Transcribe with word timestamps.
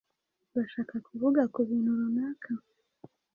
Urashaka 0.53 0.95
kuvuga 1.07 1.41
kubintu 1.53 1.89
runaka? 1.99 2.51